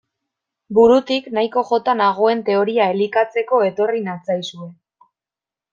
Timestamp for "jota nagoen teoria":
1.73-2.89